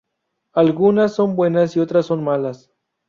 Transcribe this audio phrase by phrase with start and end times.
[0.53, 2.71] Algunas son buenas y otras son malas.